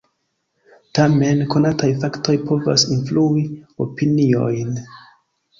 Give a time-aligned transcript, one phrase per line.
[0.99, 3.45] Tamen, konataj faktoj povas influi
[3.87, 4.77] opiniojn.